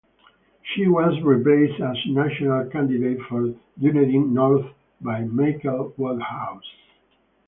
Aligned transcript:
She 0.73 0.87
was 0.87 1.21
replaced 1.21 1.79
as 1.79 1.95
National 2.07 2.67
candidate 2.71 3.19
for 3.29 3.53
Dunedin 3.79 4.33
North 4.33 4.65
by 4.99 5.25
Michael 5.25 5.93
Woodhouse. 5.95 6.65